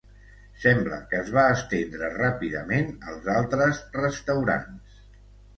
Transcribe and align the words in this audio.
Sembla 0.61 0.95
que 1.11 1.19
es 1.23 1.27
va 1.35 1.43
estendre 1.57 2.09
ràpidament 2.15 2.89
als 3.13 3.29
altres 3.37 3.83
restaurants. 4.01 5.07